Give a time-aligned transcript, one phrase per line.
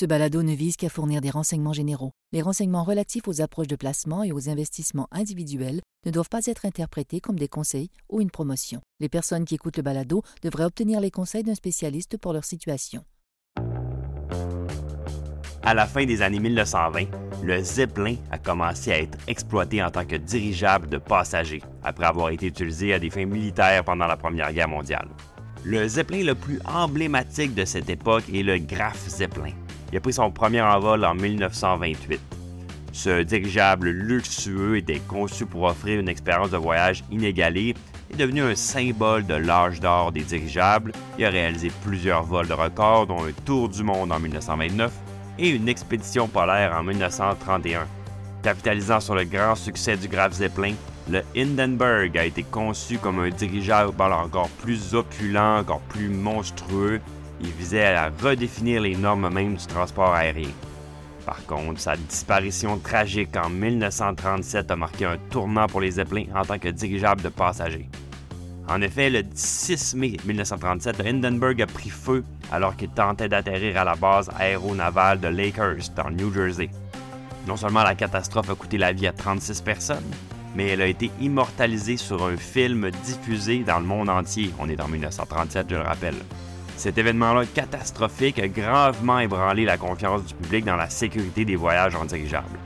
[0.00, 2.12] Ce balado ne vise qu'à fournir des renseignements généraux.
[2.32, 6.64] Les renseignements relatifs aux approches de placement et aux investissements individuels ne doivent pas être
[6.64, 8.80] interprétés comme des conseils ou une promotion.
[8.98, 13.04] Les personnes qui écoutent le balado devraient obtenir les conseils d'un spécialiste pour leur situation.
[15.62, 17.04] À la fin des années 1920,
[17.42, 22.30] le Zeppelin a commencé à être exploité en tant que dirigeable de passagers, après avoir
[22.30, 25.10] été utilisé à des fins militaires pendant la Première Guerre mondiale.
[25.62, 29.52] Le Zeppelin le plus emblématique de cette époque est le Graf Zeppelin.
[29.92, 32.20] Il a pris son premier envol en 1928.
[32.92, 37.74] Ce dirigeable luxueux était conçu pour offrir une expérience de voyage inégalée
[38.10, 40.92] et devenu un symbole de l'âge d'or des dirigeables.
[41.18, 44.92] Il a réalisé plusieurs vols de record, dont un tour du monde en 1929
[45.38, 47.86] et une expédition polaire en 1931.
[48.42, 50.74] Capitalisant sur le grand succès du Graf Zeppelin,
[51.10, 57.00] le Hindenburg a été conçu comme un dirigeable encore plus opulent, encore plus monstrueux.
[57.42, 60.50] Il visait à redéfinir les normes mêmes du transport aérien.
[61.24, 66.44] Par contre, sa disparition tragique en 1937 a marqué un tournant pour les Zeppelins en
[66.44, 67.88] tant que dirigeable de passagers.
[68.68, 73.78] En effet, le 6 mai 1937, le Hindenburg a pris feu alors qu'il tentait d'atterrir
[73.78, 76.70] à la base aéronavale de Lakehurst, dans New Jersey.
[77.46, 80.10] Non seulement la catastrophe a coûté la vie à 36 personnes,
[80.54, 84.52] mais elle a été immortalisée sur un film diffusé dans le monde entier.
[84.58, 86.16] On est en 1937, je le rappelle.
[86.80, 91.94] Cet événement-là catastrophique a gravement ébranlé la confiance du public dans la sécurité des voyages
[91.94, 92.58] en dirigeable.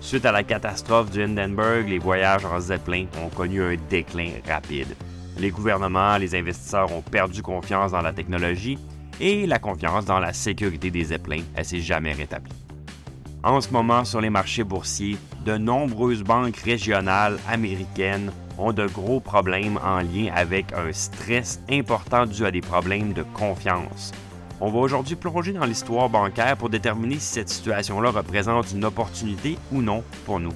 [0.00, 4.94] Suite à la catastrophe du Hindenburg, les voyages en Zeppelin ont connu un déclin rapide.
[5.36, 8.78] Les gouvernements, les investisseurs ont perdu confiance dans la technologie
[9.18, 12.54] et la confiance dans la sécurité des Zeppelins, elle s'est jamais rétablie.
[13.42, 18.30] En ce moment, sur les marchés boursiers, de nombreuses banques régionales américaines
[18.60, 23.22] ont de gros problèmes en lien avec un stress important dû à des problèmes de
[23.34, 24.12] confiance.
[24.60, 29.56] On va aujourd'hui plonger dans l'histoire bancaire pour déterminer si cette situation-là représente une opportunité
[29.72, 30.52] ou non pour nous.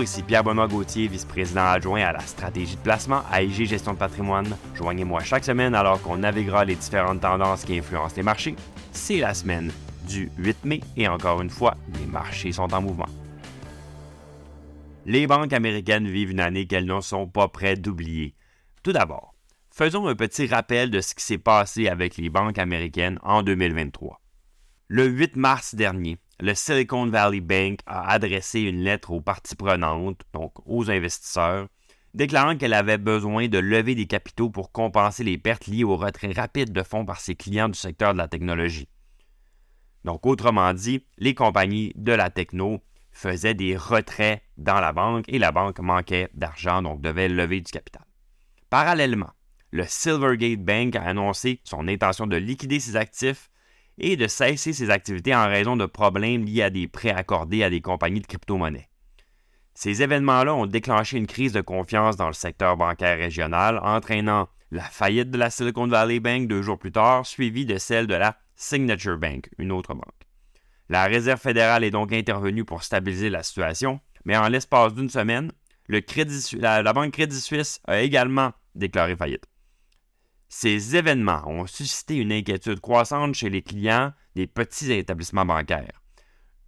[0.00, 4.56] Ici Pierre-Benoît Gauthier, vice-président adjoint à la stratégie de placement à IG Gestion de patrimoine.
[4.74, 8.56] Joignez-moi chaque semaine alors qu'on naviguera les différentes tendances qui influencent les marchés.
[8.92, 9.70] C'est la semaine
[10.08, 13.08] du 8 mai et encore une fois, les marchés sont en mouvement.
[15.04, 18.36] Les banques américaines vivent une année qu'elles ne sont pas prêtes d'oublier.
[18.84, 19.34] Tout d'abord,
[19.70, 24.20] faisons un petit rappel de ce qui s'est passé avec les banques américaines en 2023.
[24.86, 30.20] Le 8 mars dernier, le Silicon Valley Bank a adressé une lettre aux parties prenantes,
[30.32, 31.66] donc aux investisseurs,
[32.14, 36.32] déclarant qu'elle avait besoin de lever des capitaux pour compenser les pertes liées au retrait
[36.32, 38.88] rapide de fonds par ses clients du secteur de la technologie.
[40.04, 45.38] Donc, autrement dit, les compagnies de la techno faisaient des retraits dans la banque et
[45.38, 48.02] la banque manquait d'argent, donc devait lever du capital.
[48.70, 49.30] Parallèlement,
[49.70, 53.50] le Silvergate Bank a annoncé son intention de liquider ses actifs
[53.98, 57.70] et de cesser ses activités en raison de problèmes liés à des prêts accordés à
[57.70, 58.88] des compagnies de crypto-monnaies.
[59.74, 64.82] Ces événements-là ont déclenché une crise de confiance dans le secteur bancaire régional, entraînant la
[64.82, 68.36] faillite de la Silicon Valley Bank deux jours plus tard, suivie de celle de la
[68.56, 70.21] Signature Bank, une autre banque.
[70.92, 75.50] La Réserve fédérale est donc intervenue pour stabiliser la situation, mais en l'espace d'une semaine,
[75.88, 79.46] la Banque Crédit Suisse a également déclaré faillite.
[80.50, 86.02] Ces événements ont suscité une inquiétude croissante chez les clients des petits établissements bancaires.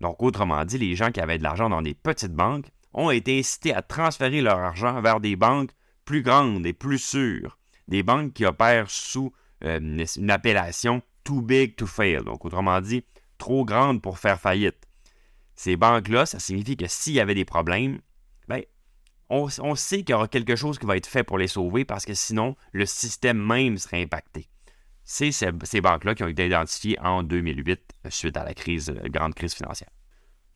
[0.00, 3.38] Donc, autrement dit, les gens qui avaient de l'argent dans des petites banques ont été
[3.38, 5.72] incités à transférer leur argent vers des banques
[6.06, 7.58] plus grandes et plus sûres,
[7.88, 13.04] des banques qui opèrent sous euh, une appellation too big to fail, donc autrement dit,
[13.38, 14.86] trop grandes pour faire faillite.
[15.54, 18.00] Ces banques-là, ça signifie que s'il y avait des problèmes,
[18.48, 18.62] ben,
[19.30, 22.04] on, sait qu'il y aura quelque chose qui va être fait pour les sauver parce
[22.04, 24.48] que sinon, le système même serait impacté.
[25.04, 29.54] C'est ces, banques-là qui ont été identifiées en 2008 suite à la la grande crise
[29.54, 29.90] financière.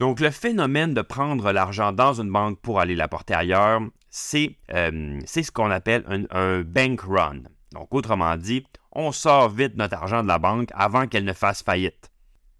[0.00, 5.18] Donc, le phénomène de prendre l'argent dans une banque pour aller l'apporter ailleurs, c'est euh,
[5.26, 7.42] ce qu'on appelle un, bank run.
[7.72, 11.62] Donc, autrement dit, on sort vite notre argent de la banque avant qu'elle ne fasse
[11.62, 12.10] faillite.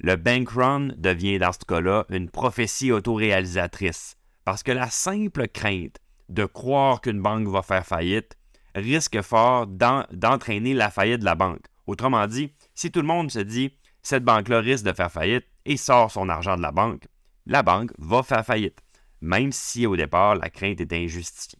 [0.00, 5.99] Le bank run devient dans ce cas-là une prophétie autoréalisatrice, parce que la simple crainte
[6.28, 8.37] de croire qu'une banque va faire faillite
[8.75, 11.64] risque fort d'entraîner la faillite de la banque.
[11.87, 15.76] Autrement dit, si tout le monde se dit cette banque-là risque de faire faillite et
[15.76, 17.05] sort son argent de la banque,
[17.46, 18.78] la banque va faire faillite,
[19.20, 21.58] même si au départ la crainte est injustifiée.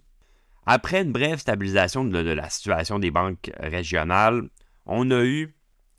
[0.67, 4.49] Après une brève stabilisation de, la situation des banques régionales,
[4.85, 5.55] on a eu,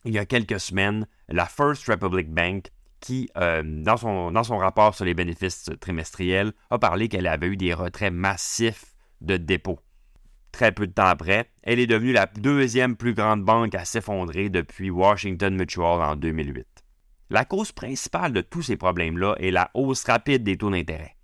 [0.10, 4.58] il y a quelques semaines, la First Republic Bank qui, euh, dans, son, dans son
[4.58, 9.80] rapport sur les bénéfices trimestriels, a parlé qu'elle avait eu des retraits massifs de dépôts.
[10.52, 14.50] Très peu de temps après, elle est devenue la deuxième plus grande banque à s'effondrer
[14.50, 16.66] depuis Washington Mutual en 2008.
[17.30, 21.16] La cause principale de tous ces problèmes-là est la hausse rapide des taux d'intérêt.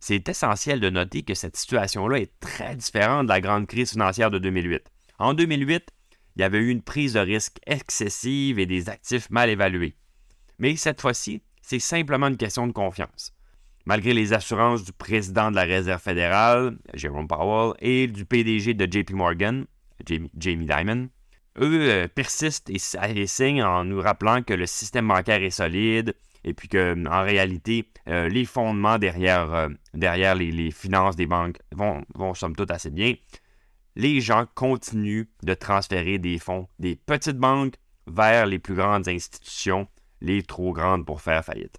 [0.00, 4.30] C'est essentiel de noter que cette situation-là est très différente de la grande crise financière
[4.30, 4.90] de 2008.
[5.18, 5.90] En 2008,
[6.36, 9.94] il y avait eu une prise de risque excessive et des actifs mal évalués.
[10.58, 13.32] Mais cette fois-ci, c'est simplement une question de confiance.
[13.84, 18.86] Malgré les assurances du président de la Réserve fédérale, Jerome Powell, et du PDG de
[18.90, 19.66] JP Morgan,
[20.06, 21.08] Jamie, Dimon,
[21.58, 26.14] eux euh, persistent et, en nous rappelant que le système bancaire est solide
[26.44, 32.04] et puis que en réalité, euh, les fondements derrière, euh, les, finances des banques vont,
[32.14, 33.14] vont somme toute assez bien.
[33.94, 37.74] Les gens continuent de transférer des fonds des petites banques
[38.06, 39.86] vers les plus grandes institutions,
[40.20, 41.78] les trop grandes pour faire faillite.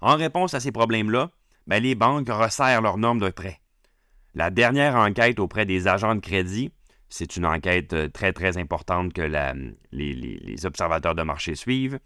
[0.00, 1.30] En réponse à ces problèmes-là,
[1.66, 3.60] ben, les banques resserrent leurs normes de prêt.
[4.34, 6.70] La dernière enquête auprès des agents de crédit,
[7.08, 9.22] c'est une enquête euh, très très importante que
[9.92, 11.98] les, observateurs de marché suivent,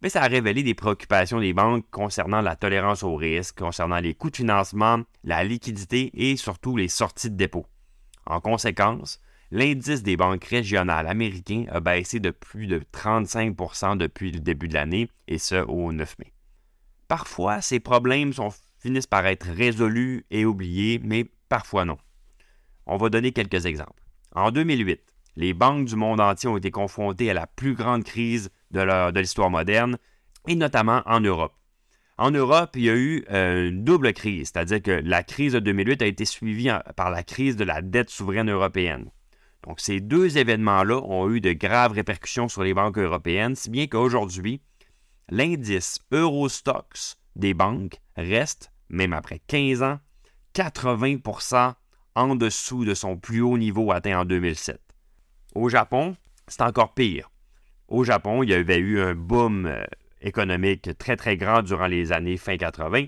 [0.00, 4.14] mais ça a révélé des préoccupations des banques concernant la tolérance au risque, concernant les
[4.14, 7.66] coûts de financement, la liquidité et surtout les sorties de dépôt.
[8.26, 9.20] En conséquence,
[9.50, 14.74] l'indice des banques régionales américaines a baissé de plus de 35% depuis le début de
[14.74, 16.32] l'année, et ce au 9 mai.
[17.08, 18.32] Parfois, ces problèmes
[18.78, 21.98] finissent par être résolus et oubliés, mais parfois non.
[22.86, 24.02] On va donner quelques exemples.
[24.34, 25.00] En 2008,
[25.36, 29.50] les banques du monde entier ont été confrontées à la plus grande crise de l'histoire
[29.50, 29.98] moderne,
[30.48, 31.54] et notamment en Europe.
[32.18, 35.60] En Europe, il y a eu euh, une double crise, c'est-à-dire que la crise de
[35.60, 39.10] 2008 a été suivie par la crise de la dette souveraine européenne.
[39.64, 43.86] Donc ces deux événements-là ont eu de graves répercussions sur les banques européennes, si bien
[43.86, 44.60] qu'aujourd'hui,
[45.30, 49.98] l'indice Eurostox des banques reste, même après 15 ans,
[50.54, 51.74] 80%
[52.14, 54.80] en dessous de son plus haut niveau atteint en 2007.
[55.54, 56.16] Au Japon,
[56.46, 57.30] c'est encore pire.
[57.88, 59.82] Au Japon, il y avait eu un boom euh,
[60.22, 63.06] économique très très grand durant les années fin 80.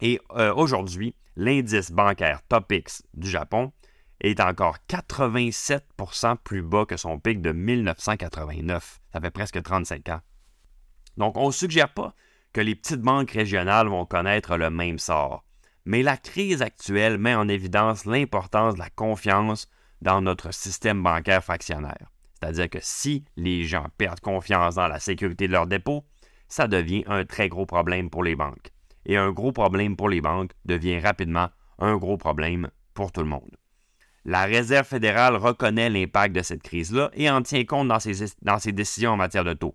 [0.00, 3.72] Et euh, aujourd'hui, l'indice bancaire TOPIX du Japon
[4.20, 9.00] est encore 87% plus bas que son pic de 1989.
[9.12, 10.20] Ça fait presque 35 ans.
[11.16, 12.14] Donc, on ne suggère pas
[12.52, 15.44] que les petites banques régionales vont connaître le même sort.
[15.84, 19.68] Mais la crise actuelle met en évidence l'importance de la confiance
[20.02, 22.10] dans notre système bancaire fractionnaire.
[22.40, 26.04] C'est-à-dire que si les gens perdent confiance dans la sécurité de leurs dépôts,
[26.48, 28.70] ça devient un très gros problème pour les banques.
[29.04, 31.48] Et un gros problème pour les banques devient rapidement
[31.78, 33.56] un gros problème pour tout le monde.
[34.24, 39.12] La Réserve fédérale reconnaît l'impact de cette crise-là et en tient compte dans ses, décisions
[39.12, 39.74] en matière de taux.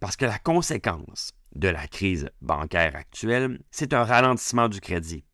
[0.00, 5.24] Parce que la conséquence de la crise bancaire actuelle, c'est un ralentissement du crédit.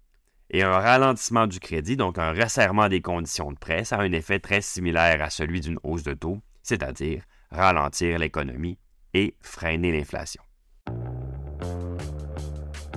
[0.54, 4.38] Et un ralentissement du crédit, donc un resserrement des conditions de prêt, a un effet
[4.38, 8.78] très similaire à celui d'une hausse de taux, c'est-à-dire ralentir l'économie
[9.14, 10.42] et freiner l'inflation.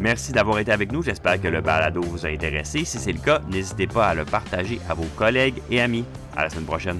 [0.01, 1.01] Merci d'avoir été avec nous.
[1.01, 2.83] J'espère que le balado vous a intéressé.
[2.83, 6.03] Si c'est le cas, n'hésitez pas à le partager à vos collègues et amis.
[6.35, 6.99] À la semaine prochaine.